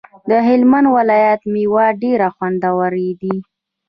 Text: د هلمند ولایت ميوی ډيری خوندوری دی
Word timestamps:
د 0.29 0.31
هلمند 0.47 0.87
ولایت 0.97 1.41
ميوی 1.53 1.89
ډيری 2.01 2.27
خوندوری 2.35 3.09
دی 3.21 3.35